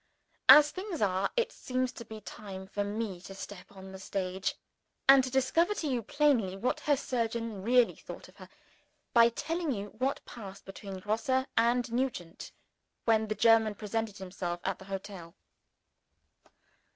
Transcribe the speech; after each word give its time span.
As 0.49 0.71
things 0.71 0.99
are, 0.99 1.29
it 1.37 1.51
seems 1.51 1.91
to 1.91 2.03
be 2.03 2.21
time 2.21 2.65
for 2.65 2.83
me 2.83 3.21
to 3.21 3.35
step 3.35 3.71
on 3.71 3.91
the 3.91 3.99
stage, 3.99 4.55
and 5.07 5.23
to 5.23 5.29
discover 5.29 5.75
to 5.75 5.85
you 5.87 6.01
plainly 6.01 6.57
what 6.57 6.79
her 6.79 6.97
surgeon 6.97 7.61
really 7.61 7.93
thought 7.93 8.27
of 8.27 8.37
her, 8.37 8.49
by 9.13 9.29
telling 9.29 9.71
you 9.71 9.89
what 9.89 10.25
passed 10.25 10.65
between 10.65 10.97
Grosse 11.01 11.29
and 11.55 11.91
Nugent, 11.93 12.51
when 13.05 13.27
the 13.27 13.35
German 13.35 13.75
presented 13.75 14.17
himself 14.17 14.59
at 14.63 14.79
the 14.79 14.85
hotel. 14.85 15.35